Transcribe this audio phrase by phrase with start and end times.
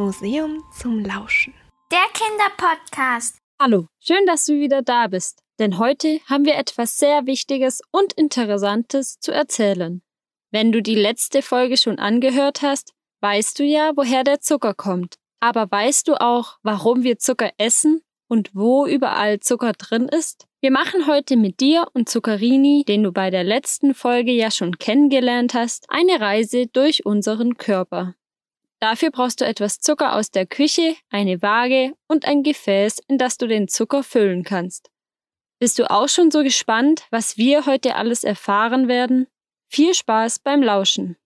[0.00, 1.52] Museum zum Lauschen.
[1.92, 3.36] Der Kinderpodcast.
[3.60, 8.14] Hallo, schön, dass du wieder da bist, denn heute haben wir etwas sehr Wichtiges und
[8.14, 10.00] Interessantes zu erzählen.
[10.50, 15.16] Wenn du die letzte Folge schon angehört hast, weißt du ja, woher der Zucker kommt.
[15.38, 20.46] Aber weißt du auch, warum wir Zucker essen und wo überall Zucker drin ist?
[20.62, 24.78] Wir machen heute mit dir und Zuccarini, den du bei der letzten Folge ja schon
[24.78, 28.14] kennengelernt hast, eine Reise durch unseren Körper.
[28.80, 33.36] Dafür brauchst du etwas Zucker aus der Küche, eine Waage und ein Gefäß, in das
[33.36, 34.90] du den Zucker füllen kannst.
[35.58, 39.26] Bist du auch schon so gespannt, was wir heute alles erfahren werden?
[39.68, 41.18] Viel Spaß beim Lauschen.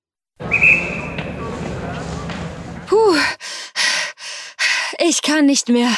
[2.89, 3.17] Puh,
[4.99, 5.97] ich kann nicht mehr.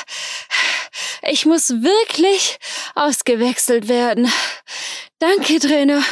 [1.23, 2.59] Ich muss wirklich
[2.95, 4.30] ausgewechselt werden.
[5.18, 6.02] Danke, Trainer.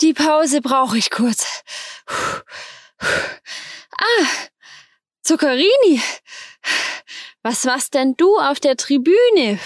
[0.00, 1.62] Die Pause brauche ich kurz.
[3.98, 4.26] Ah,
[5.28, 6.00] Zuccarini.
[7.42, 9.58] Was machst denn du auf der Tribüne?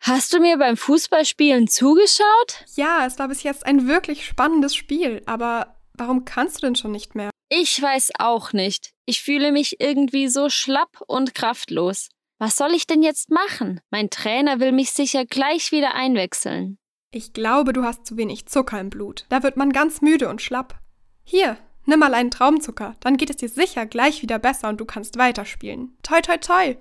[0.00, 2.66] Hast du mir beim Fußballspielen zugeschaut?
[2.76, 6.92] Ja, es war bis jetzt ein wirklich spannendes Spiel, aber warum kannst du denn schon
[6.92, 7.30] nicht mehr?
[7.48, 8.90] Ich weiß auch nicht.
[9.06, 12.10] Ich fühle mich irgendwie so schlapp und kraftlos.
[12.38, 13.80] Was soll ich denn jetzt machen?
[13.88, 16.76] Mein Trainer will mich sicher gleich wieder einwechseln.
[17.10, 19.24] Ich glaube, du hast zu wenig Zucker im Blut.
[19.30, 20.78] Da wird man ganz müde und schlapp.
[21.22, 24.84] Hier, nimm mal einen Traumzucker, dann geht es dir sicher gleich wieder besser und du
[24.84, 25.96] kannst weiterspielen.
[26.02, 26.76] Toi, toi, toi!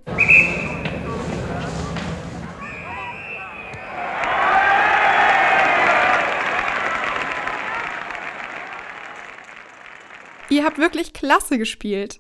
[10.49, 12.19] Ihr habt wirklich klasse gespielt.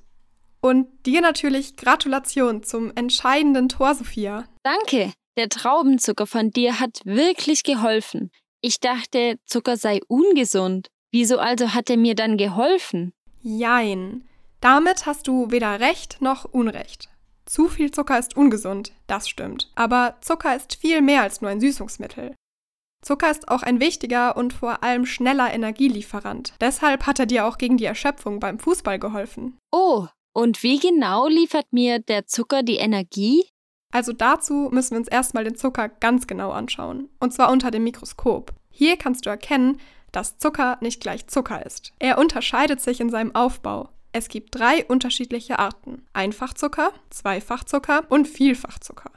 [0.59, 4.45] Und dir natürlich Gratulation zum entscheidenden Tor, Sophia.
[4.63, 5.11] Danke.
[5.37, 8.31] Der Traubenzucker von dir hat wirklich geholfen.
[8.61, 10.87] Ich dachte, Zucker sei ungesund.
[11.13, 13.13] Wieso also hat er mir dann geholfen?
[13.43, 14.27] Jein.
[14.61, 17.07] Damit hast du weder Recht noch Unrecht.
[17.45, 19.71] Zu viel Zucker ist ungesund, das stimmt.
[19.75, 22.33] Aber Zucker ist viel mehr als nur ein Süßungsmittel.
[23.03, 26.55] Zucker ist auch ein wichtiger und vor allem schneller Energielieferant.
[26.59, 29.59] Deshalb hat er dir auch gegen die Erschöpfung beim Fußball geholfen.
[29.71, 33.45] Oh, und wie genau liefert mir der Zucker die Energie?
[33.91, 37.09] Also dazu müssen wir uns erstmal den Zucker ganz genau anschauen.
[37.19, 38.51] Und zwar unter dem Mikroskop.
[38.71, 39.79] Hier kannst du erkennen,
[40.13, 41.91] dass Zucker nicht gleich Zucker ist.
[41.99, 43.89] Er unterscheidet sich in seinem Aufbau.
[44.13, 46.05] Es gibt drei unterschiedliche Arten.
[46.13, 49.11] Einfachzucker, Zweifachzucker und Vielfachzucker.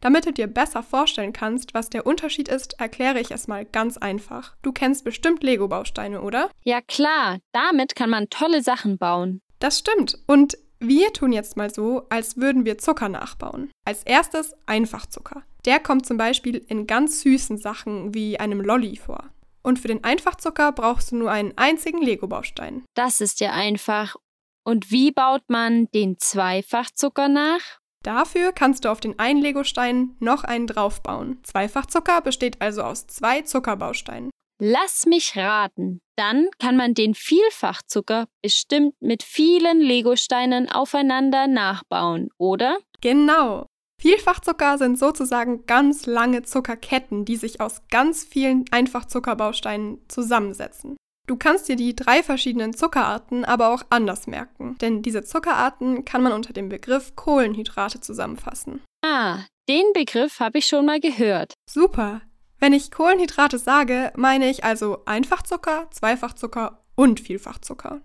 [0.00, 3.96] Damit du dir besser vorstellen kannst, was der Unterschied ist, erkläre ich es mal ganz
[3.98, 4.56] einfach.
[4.62, 6.50] Du kennst bestimmt Lego-Bausteine, oder?
[6.64, 9.40] Ja klar, damit kann man tolle Sachen bauen.
[9.58, 10.18] Das stimmt.
[10.26, 13.70] Und wir tun jetzt mal so, als würden wir Zucker nachbauen.
[13.84, 15.42] Als erstes Einfachzucker.
[15.66, 19.28] Der kommt zum Beispiel in ganz süßen Sachen wie einem Lolli vor.
[19.62, 22.84] Und für den Einfachzucker brauchst du nur einen einzigen Lego-Baustein.
[22.94, 24.16] Das ist ja einfach.
[24.64, 27.60] Und wie baut man den Zweifachzucker nach?
[28.02, 31.40] Dafür kannst du auf den einen Legostein noch einen draufbauen.
[31.42, 34.30] Zweifachzucker besteht also aus zwei Zuckerbausteinen.
[34.62, 36.00] Lass mich raten.
[36.16, 42.78] Dann kann man den Vielfachzucker bestimmt mit vielen Legosteinen aufeinander nachbauen, oder?
[43.00, 43.66] Genau.
[44.00, 50.96] Vielfachzucker sind sozusagen ganz lange Zuckerketten, die sich aus ganz vielen Einfachzuckerbausteinen zusammensetzen.
[51.26, 56.22] Du kannst dir die drei verschiedenen Zuckerarten aber auch anders merken, denn diese Zuckerarten kann
[56.22, 58.80] man unter dem Begriff Kohlenhydrate zusammenfassen.
[59.04, 61.52] Ah, den Begriff habe ich schon mal gehört.
[61.68, 62.22] Super.
[62.58, 68.00] Wenn ich Kohlenhydrate sage, meine ich also Einfachzucker, Zweifachzucker und Vielfachzucker.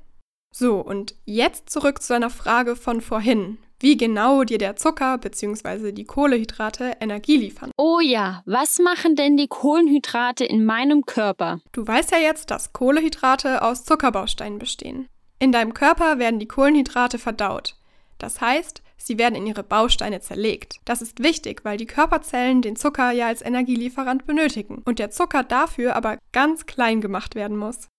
[0.54, 5.92] So, und jetzt zurück zu deiner Frage von vorhin wie genau dir der Zucker bzw.
[5.92, 7.72] die Kohlehydrate Energie liefern.
[7.78, 11.60] Oh ja, was machen denn die Kohlenhydrate in meinem Körper?
[11.72, 15.08] Du weißt ja jetzt, dass Kohlehydrate aus Zuckerbausteinen bestehen.
[15.40, 17.76] In deinem Körper werden die Kohlenhydrate verdaut.
[18.18, 20.80] Das heißt, sie werden in ihre Bausteine zerlegt.
[20.86, 25.44] Das ist wichtig, weil die Körperzellen den Zucker ja als Energielieferant benötigen und der Zucker
[25.44, 27.90] dafür aber ganz klein gemacht werden muss.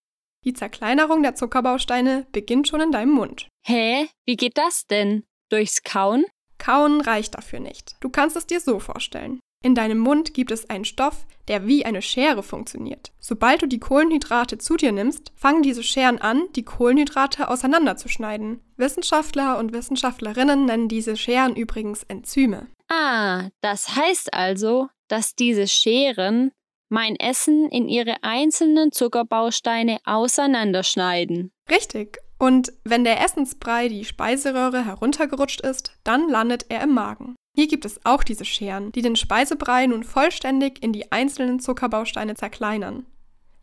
[0.44, 3.48] Die Zerkleinerung der Zuckerbausteine beginnt schon in deinem Mund.
[3.64, 4.06] Hä?
[4.24, 5.24] Wie geht das denn?
[5.48, 6.24] Durchs Kauen?
[6.58, 7.96] Kauen reicht dafür nicht.
[8.00, 9.40] Du kannst es dir so vorstellen.
[9.62, 13.12] In deinem Mund gibt es einen Stoff, der wie eine Schere funktioniert.
[13.18, 18.60] Sobald du die Kohlenhydrate zu dir nimmst, fangen diese Scheren an, die Kohlenhydrate auseinanderzuschneiden.
[18.76, 22.68] Wissenschaftler und Wissenschaftlerinnen nennen diese Scheren übrigens Enzyme.
[22.88, 26.52] Ah, das heißt also, dass diese Scheren
[26.88, 31.50] mein Essen in ihre einzelnen Zuckerbausteine auseinanderschneiden.
[31.68, 32.18] Richtig.
[32.38, 37.34] Und wenn der Essensbrei die Speiseröhre heruntergerutscht ist, dann landet er im Magen.
[37.56, 42.34] Hier gibt es auch diese Scheren, die den Speisebrei nun vollständig in die einzelnen Zuckerbausteine
[42.34, 43.06] zerkleinern.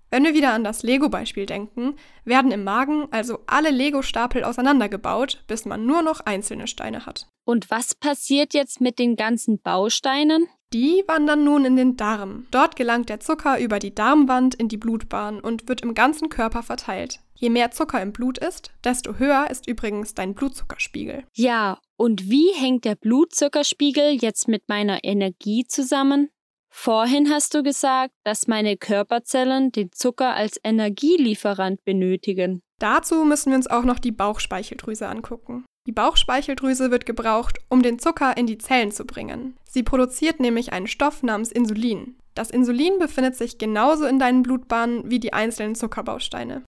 [0.09, 5.65] Wenn wir wieder an das Lego-Beispiel denken, werden im Magen also alle Lego-Stapel auseinandergebaut, bis
[5.65, 7.27] man nur noch einzelne Steine hat.
[7.45, 10.47] Und was passiert jetzt mit den ganzen Bausteinen?
[10.73, 12.47] Die wandern nun in den Darm.
[12.49, 16.63] Dort gelangt der Zucker über die Darmwand in die Blutbahn und wird im ganzen Körper
[16.63, 17.19] verteilt.
[17.35, 21.25] Je mehr Zucker im Blut ist, desto höher ist übrigens dein Blutzuckerspiegel.
[21.33, 26.29] Ja, und wie hängt der Blutzuckerspiegel jetzt mit meiner Energie zusammen?
[26.69, 32.63] Vorhin hast du gesagt, dass meine Körperzellen den Zucker als Energielieferant benötigen.
[32.79, 35.65] Dazu müssen wir uns auch noch die Bauchspeicheldrüse angucken.
[35.85, 39.57] Die Bauchspeicheldrüse wird gebraucht, um den Zucker in die Zellen zu bringen.
[39.65, 42.15] Sie produziert nämlich einen Stoff namens Insulin.
[42.35, 46.63] Das Insulin befindet sich genauso in deinen Blutbahnen wie die einzelnen Zuckerbausteine.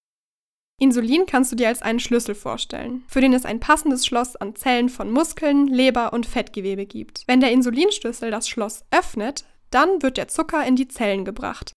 [0.82, 4.56] Insulin kannst du dir als einen Schlüssel vorstellen, für den es ein passendes Schloss an
[4.56, 7.24] Zellen von Muskeln, Leber und Fettgewebe gibt.
[7.28, 11.72] Wenn der Insulinschlüssel das Schloss öffnet, dann wird der Zucker in die Zellen gebracht.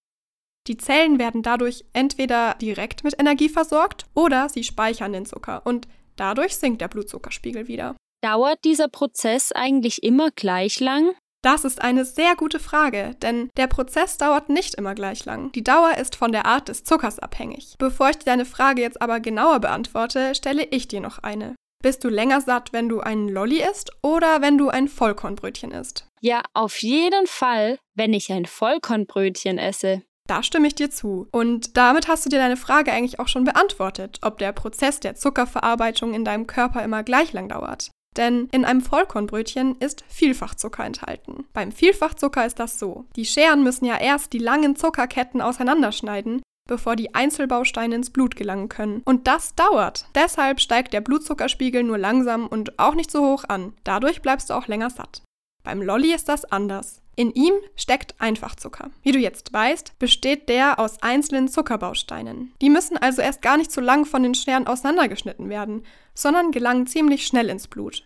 [0.67, 5.87] Die Zellen werden dadurch entweder direkt mit Energie versorgt oder sie speichern den Zucker und
[6.19, 7.95] dadurch sinkt der Blutzuckerspiegel wieder.
[8.21, 11.15] Dauert dieser Prozess eigentlich immer gleich lang?
[11.41, 15.53] Das ist eine sehr gute Frage, denn der Prozess dauert nicht immer gleich lang.
[15.53, 17.75] Die Dauer ist von der Art des Zuckers abhängig.
[17.79, 21.55] Bevor ich dir deine Frage jetzt aber genauer beantworte, stelle ich dir noch eine.
[21.81, 26.05] Bist du länger satt, wenn du einen Lolli isst oder wenn du ein Vollkornbrötchen isst?
[26.19, 30.03] Ja, auf jeden Fall, wenn ich ein Vollkornbrötchen esse.
[30.29, 31.27] Da stimme ich dir zu.
[31.31, 35.15] Und damit hast du dir deine Frage eigentlich auch schon beantwortet, ob der Prozess der
[35.15, 37.89] Zuckerverarbeitung in deinem Körper immer gleich lang dauert.
[38.15, 41.45] Denn in einem Vollkornbrötchen ist Vielfachzucker enthalten.
[41.53, 43.05] Beim Vielfachzucker ist das so.
[43.15, 48.69] Die Scheren müssen ja erst die langen Zuckerketten auseinanderschneiden, bevor die Einzelbausteine ins Blut gelangen
[48.69, 49.01] können.
[49.05, 50.05] Und das dauert.
[50.13, 53.73] Deshalb steigt der Blutzuckerspiegel nur langsam und auch nicht so hoch an.
[53.83, 55.23] Dadurch bleibst du auch länger satt.
[55.63, 57.01] Beim Lolli ist das anders.
[57.19, 58.91] In ihm steckt Einfachzucker.
[59.03, 62.53] Wie du jetzt weißt, besteht der aus einzelnen Zuckerbausteinen.
[62.61, 65.83] Die müssen also erst gar nicht so lang von den Scheren auseinandergeschnitten werden,
[66.13, 68.05] sondern gelangen ziemlich schnell ins Blut.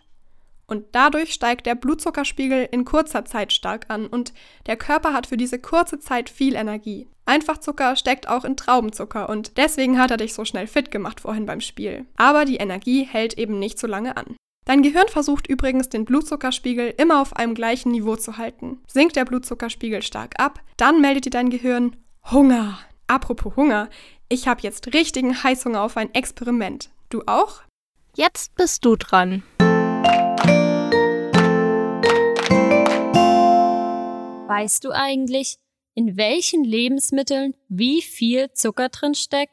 [0.66, 4.34] Und dadurch steigt der Blutzuckerspiegel in kurzer Zeit stark an und
[4.66, 7.06] der Körper hat für diese kurze Zeit viel Energie.
[7.24, 11.46] Einfachzucker steckt auch in Traubenzucker und deswegen hat er dich so schnell fit gemacht vorhin
[11.46, 12.04] beim Spiel.
[12.16, 14.34] Aber die Energie hält eben nicht so lange an.
[14.66, 18.78] Dein Gehirn versucht übrigens, den Blutzuckerspiegel immer auf einem gleichen Niveau zu halten.
[18.86, 21.96] Sinkt der Blutzuckerspiegel stark ab, dann meldet dir dein Gehirn
[22.30, 22.78] Hunger.
[23.06, 23.90] Apropos Hunger,
[24.30, 26.88] ich habe jetzt richtigen Heißhunger auf ein Experiment.
[27.10, 27.60] Du auch?
[28.16, 29.42] Jetzt bist du dran.
[34.48, 35.58] Weißt du eigentlich,
[35.94, 39.52] in welchen Lebensmitteln wie viel Zucker drin steckt?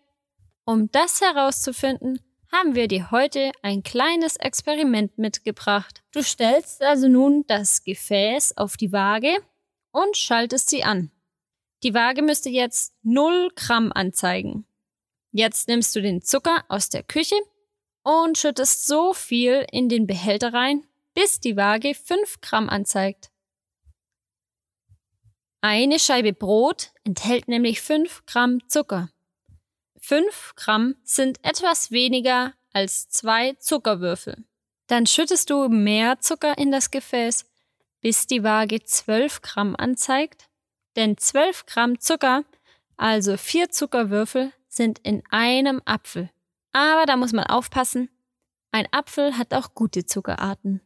[0.63, 2.21] Um das herauszufinden,
[2.51, 6.03] haben wir dir heute ein kleines Experiment mitgebracht.
[6.11, 9.37] Du stellst also nun das Gefäß auf die Waage
[9.91, 11.11] und schaltest sie an.
[11.83, 14.65] Die Waage müsste jetzt 0 Gramm anzeigen.
[15.31, 17.37] Jetzt nimmst du den Zucker aus der Küche
[18.03, 23.31] und schüttest so viel in den Behälter rein, bis die Waage 5 Gramm anzeigt.
[25.61, 29.09] Eine Scheibe Brot enthält nämlich 5 Gramm Zucker.
[30.01, 34.43] 5 Gramm sind etwas weniger als zwei Zuckerwürfel.
[34.87, 37.45] Dann schüttest du mehr Zucker in das Gefäß,
[38.01, 40.49] bis die Waage 12 Gramm anzeigt.
[40.95, 42.43] Denn 12 Gramm Zucker,
[42.97, 46.29] also vier Zuckerwürfel, sind in einem Apfel.
[46.73, 48.09] Aber da muss man aufpassen,
[48.71, 50.81] ein Apfel hat auch gute Zuckerarten.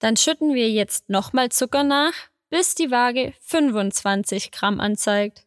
[0.00, 2.12] Dann schütten wir jetzt nochmal Zucker nach,
[2.50, 5.43] bis die Waage 25 Gramm anzeigt.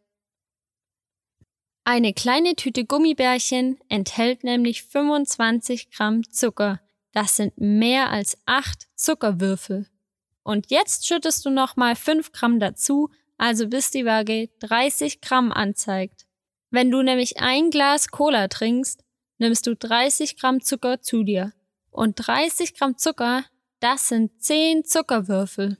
[1.90, 6.82] Eine kleine Tüte Gummibärchen enthält nämlich 25 Gramm Zucker.
[7.14, 9.88] Das sind mehr als 8 Zuckerwürfel.
[10.44, 16.26] Und jetzt schüttest du nochmal 5 Gramm dazu, also bis die Waage 30 Gramm anzeigt.
[16.72, 19.06] Wenn du nämlich ein Glas Cola trinkst,
[19.38, 21.54] nimmst du 30 Gramm Zucker zu dir.
[21.90, 23.46] Und 30 Gramm Zucker,
[23.80, 25.78] das sind 10 Zuckerwürfel.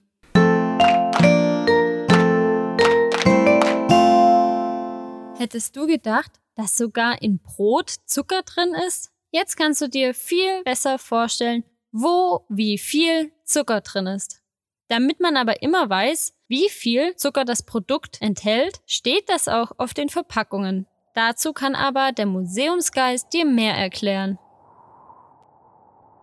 [5.38, 9.12] Hättest du gedacht, dass sogar in Brot Zucker drin ist?
[9.30, 14.42] Jetzt kannst du dir viel besser vorstellen, wo wie viel Zucker drin ist.
[14.88, 19.94] Damit man aber immer weiß, wie viel Zucker das Produkt enthält, steht das auch auf
[19.94, 20.88] den Verpackungen.
[21.14, 24.40] Dazu kann aber der Museumsgeist dir mehr erklären.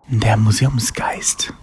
[0.09, 1.53] Der Museumsgeist.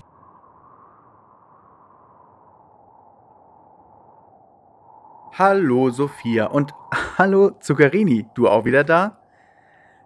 [5.35, 6.73] Hallo Sophia und
[7.19, 9.19] hallo Zuccherini, du auch wieder da?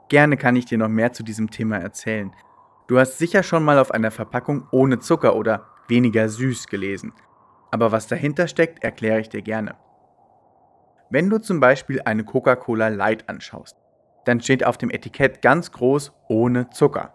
[0.09, 2.33] Gerne kann ich dir noch mehr zu diesem Thema erzählen.
[2.89, 7.13] Du hast sicher schon mal auf einer Verpackung ohne Zucker oder weniger süß gelesen.
[7.71, 9.77] Aber was dahinter steckt, erkläre ich dir gerne.
[11.11, 13.77] Wenn du zum Beispiel eine Coca-Cola Light anschaust,
[14.25, 17.15] dann steht auf dem Etikett ganz groß ohne Zucker.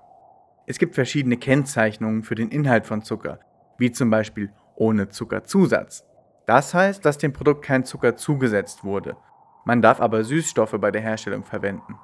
[0.65, 3.39] Es gibt verschiedene Kennzeichnungen für den Inhalt von Zucker,
[3.77, 6.05] wie zum Beispiel ohne Zuckerzusatz.
[6.45, 9.17] Das heißt, dass dem Produkt kein Zucker zugesetzt wurde.
[9.65, 11.97] Man darf aber Süßstoffe bei der Herstellung verwenden.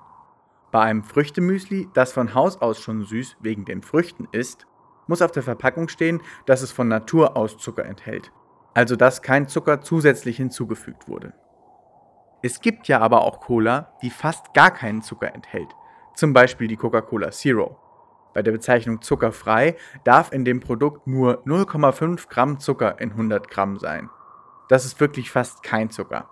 [0.71, 4.67] Bei einem Früchtemüsli, das von Haus aus schon süß wegen den Früchten ist,
[5.07, 8.31] muss auf der Verpackung stehen, dass es von Natur aus Zucker enthält,
[8.73, 11.33] also dass kein Zucker zusätzlich hinzugefügt wurde.
[12.43, 15.69] Es gibt ja aber auch Cola, die fast gar keinen Zucker enthält,
[16.15, 17.77] zum Beispiel die Coca-Cola Zero.
[18.33, 23.79] Bei der Bezeichnung zuckerfrei darf in dem Produkt nur 0,5 Gramm Zucker in 100 Gramm
[23.79, 24.11] sein.
[24.69, 26.29] Das ist wirklich fast kein Zucker.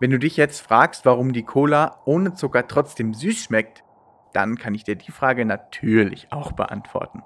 [0.00, 3.84] Wenn du dich jetzt fragst, warum die Cola ohne Zucker trotzdem süß schmeckt,
[4.32, 7.22] dann kann ich dir die Frage natürlich auch beantworten.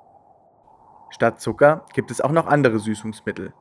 [1.11, 3.55] Statt Zucker gibt es auch noch andere Süßungsmittel.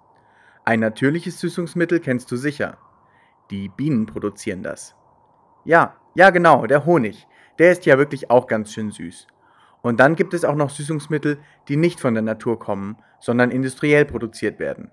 [0.66, 2.78] Ein natürliches Süßungsmittel kennst du sicher.
[3.50, 4.96] Die Bienen produzieren das.
[5.64, 7.26] Ja, ja genau, der Honig.
[7.58, 9.28] Der ist ja wirklich auch ganz schön süß.
[9.82, 14.04] Und dann gibt es auch noch Süßungsmittel, die nicht von der Natur kommen, sondern industriell
[14.04, 14.92] produziert werden.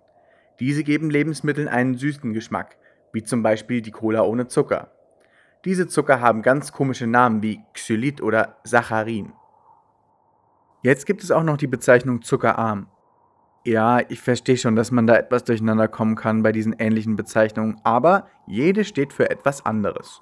[0.60, 2.76] Diese geben Lebensmitteln einen süßen Geschmack,
[3.14, 4.90] wie zum Beispiel die Cola ohne Zucker.
[5.64, 9.32] Diese Zucker haben ganz komische Namen wie Xylit oder Saccharin.
[10.82, 12.88] Jetzt gibt es auch noch die Bezeichnung zuckerarm.
[13.64, 17.80] Ja, ich verstehe schon, dass man da etwas durcheinander kommen kann bei diesen ähnlichen Bezeichnungen,
[17.82, 20.20] aber jede steht für etwas anderes.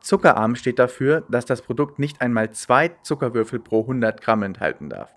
[0.00, 5.10] Zuckerarm steht dafür, dass das Produkt nicht einmal zwei Zuckerwürfel pro 100 Gramm enthalten darf.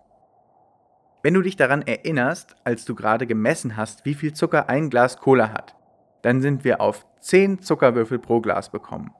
[1.21, 5.17] Wenn du dich daran erinnerst, als du gerade gemessen hast, wie viel Zucker ein Glas
[5.17, 5.75] Cola hat,
[6.21, 9.11] dann sind wir auf 10 Zuckerwürfel pro Glas bekommen.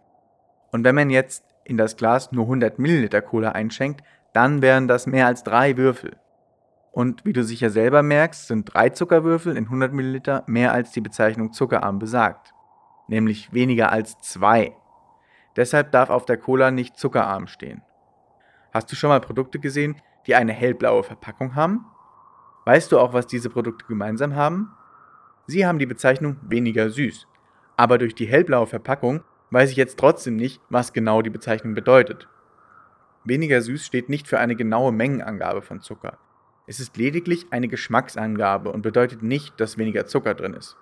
[0.72, 4.04] Und wenn man jetzt in das Glas nur 100 Milliliter Cola einschenkt,
[4.34, 6.18] dann wären das mehr als drei Würfel.
[6.92, 11.02] Und wie du sicher selber merkst, sind drei Zuckerwürfel in 100 Milliliter mehr als die
[11.02, 12.54] Bezeichnung zuckerarm besagt,
[13.08, 14.76] nämlich weniger als zwei.
[15.56, 17.82] Deshalb darf auf der Cola nicht zuckerarm stehen.
[18.72, 19.96] Hast du schon mal Produkte gesehen,
[20.28, 21.86] die eine hellblaue Verpackung haben?
[22.66, 24.72] Weißt du auch, was diese Produkte gemeinsam haben?
[25.50, 27.26] Sie haben die Bezeichnung weniger süß.
[27.76, 32.28] Aber durch die hellblaue Verpackung weiß ich jetzt trotzdem nicht, was genau die Bezeichnung bedeutet.
[33.24, 36.20] Weniger süß steht nicht für eine genaue Mengenangabe von Zucker.
[36.68, 40.78] Es ist lediglich eine Geschmacksangabe und bedeutet nicht, dass weniger Zucker drin ist.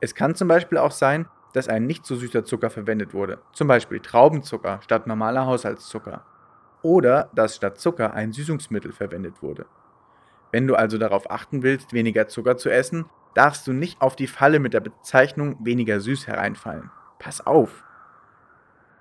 [0.00, 3.68] Es kann zum Beispiel auch sein, dass ein nicht so süßer Zucker verwendet wurde, zum
[3.68, 6.24] Beispiel Traubenzucker statt normaler Haushaltszucker.
[6.80, 9.66] Oder dass statt Zucker ein Süßungsmittel verwendet wurde.
[10.50, 14.26] Wenn du also darauf achten willst, weniger Zucker zu essen, darfst du nicht auf die
[14.26, 16.90] Falle mit der Bezeichnung weniger süß hereinfallen.
[17.18, 17.84] Pass auf!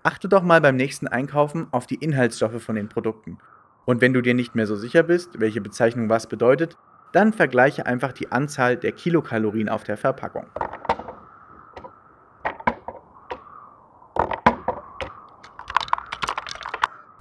[0.04, 3.40] Achte doch mal beim nächsten Einkaufen auf die Inhaltsstoffe von den Produkten.
[3.86, 6.78] Und wenn du dir nicht mehr so sicher bist, welche Bezeichnung was bedeutet,
[7.14, 10.46] dann vergleiche einfach die Anzahl der Kilokalorien auf der Verpackung.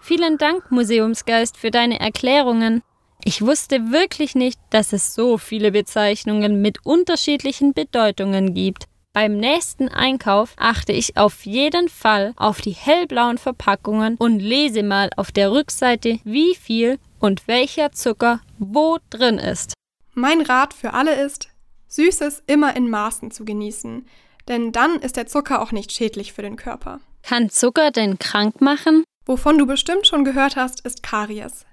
[0.01, 2.83] Vielen Dank, Museumsgeist, für deine Erklärungen.
[3.29, 8.85] Ich wusste wirklich nicht, dass es so viele Bezeichnungen mit unterschiedlichen Bedeutungen gibt.
[9.13, 15.11] Beim nächsten Einkauf achte ich auf jeden Fall auf die hellblauen Verpackungen und lese mal
[15.17, 19.75] auf der Rückseite, wie viel und welcher Zucker wo drin ist.
[20.15, 21.49] Mein Rat für alle ist,
[21.89, 24.07] Süßes immer in Maßen zu genießen,
[24.47, 27.01] denn dann ist der Zucker auch nicht schädlich für den Körper.
[27.25, 29.03] Kann Zucker denn krank machen?
[29.25, 31.67] Wovon du bestimmt schon gehört hast, ist Karies.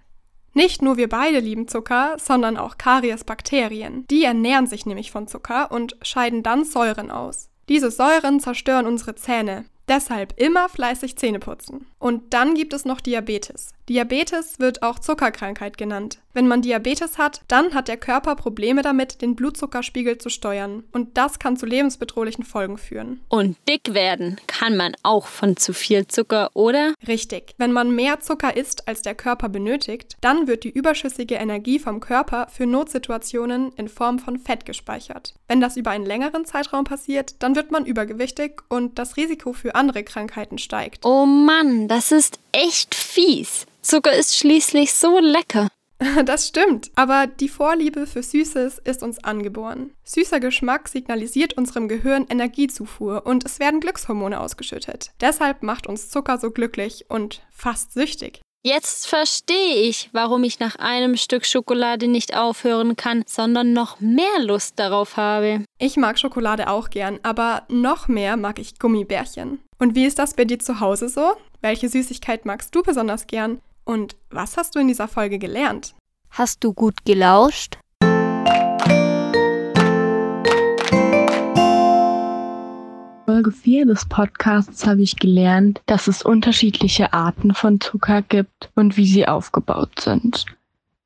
[0.54, 4.06] Nicht nur wir beide lieben Zucker, sondern auch Kariesbakterien.
[4.10, 7.50] Die ernähren sich nämlich von Zucker und scheiden dann Säuren aus.
[7.70, 11.86] Diese Säuren zerstören unsere Zähne, Deshalb immer fleißig Zähne putzen.
[12.00, 13.73] Und dann gibt es noch Diabetes.
[13.90, 16.20] Diabetes wird auch Zuckerkrankheit genannt.
[16.34, 20.84] Wenn man Diabetes hat, dann hat der Körper Probleme damit, den Blutzuckerspiegel zu steuern.
[20.92, 23.22] Und das kann zu lebensbedrohlichen Folgen führen.
[23.28, 26.94] Und dick werden kann man auch von zu viel Zucker, oder?
[27.08, 27.54] Richtig.
[27.58, 32.00] Wenn man mehr Zucker isst, als der Körper benötigt, dann wird die überschüssige Energie vom
[32.00, 35.36] Körper für Notsituationen in Form von Fett gespeichert.
[35.48, 39.76] Wenn das über einen längeren Zeitraum passiert, dann wird man übergewichtig und das Risiko für
[39.76, 41.06] andere Krankheiten steigt.
[41.06, 43.68] Oh Mann, das ist echt fies.
[43.84, 45.68] Zucker ist schließlich so lecker.
[46.26, 49.92] Das stimmt, aber die Vorliebe für Süßes ist uns angeboren.
[50.04, 55.12] Süßer Geschmack signalisiert unserem Gehirn Energiezufuhr und es werden Glückshormone ausgeschüttet.
[55.22, 58.42] Deshalb macht uns Zucker so glücklich und fast süchtig.
[58.66, 64.40] Jetzt verstehe ich, warum ich nach einem Stück Schokolade nicht aufhören kann, sondern noch mehr
[64.42, 65.66] Lust darauf habe.
[65.80, 69.60] Ich mag Schokolade auch gern, aber noch mehr mag ich Gummibärchen.
[69.80, 71.34] Und wie ist das bei dir zu Hause so?
[71.62, 73.60] Welche Süßigkeit magst du besonders gern?
[73.86, 75.94] Und was hast du in dieser Folge gelernt?
[76.30, 77.78] Hast du gut gelauscht?
[83.26, 88.96] Folge 4 des Podcasts habe ich gelernt, dass es unterschiedliche Arten von Zucker gibt und
[88.96, 90.46] wie sie aufgebaut sind.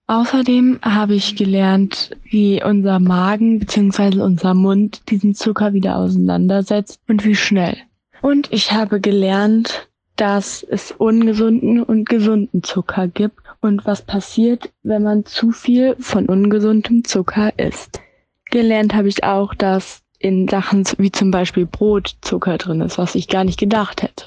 [0.07, 4.21] Außerdem habe ich gelernt, wie unser Magen bzw.
[4.21, 7.77] unser Mund diesen Zucker wieder auseinandersetzt und wie schnell.
[8.21, 9.86] Und ich habe gelernt,
[10.17, 16.25] dass es ungesunden und gesunden Zucker gibt und was passiert, wenn man zu viel von
[16.25, 18.01] ungesundem Zucker isst.
[18.49, 23.13] Gelernt habe ich auch, dass in Sachen wie zum Beispiel Brot Zucker drin ist, was
[23.15, 24.25] ich gar nicht gedacht hätte.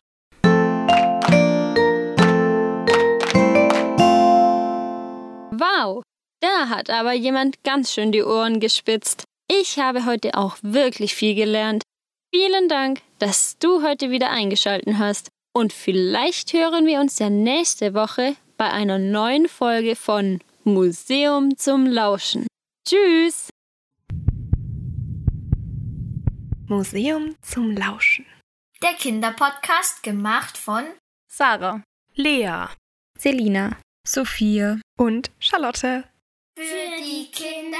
[5.53, 6.03] Wow,
[6.41, 9.25] da hat aber jemand ganz schön die Ohren gespitzt.
[9.51, 11.83] Ich habe heute auch wirklich viel gelernt.
[12.33, 15.31] Vielen Dank, dass du heute wieder eingeschalten hast.
[15.53, 21.87] Und vielleicht hören wir uns ja nächste Woche bei einer neuen Folge von Museum zum
[21.87, 22.47] Lauschen.
[22.87, 23.51] Tschüss!
[26.69, 28.27] Museum zum Lauschen.
[28.81, 30.85] Der Kinderpodcast gemacht von
[31.29, 31.83] Sarah,
[32.15, 32.67] Lea,
[33.19, 33.77] Selina,
[34.07, 36.05] Sophia und Charlotte.
[36.57, 37.79] Für die Kinder